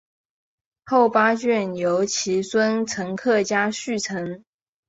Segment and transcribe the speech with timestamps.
[0.87, 4.43] 后八卷由其孙陈克家续成。